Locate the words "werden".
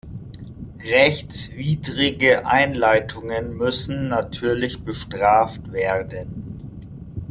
5.71-6.57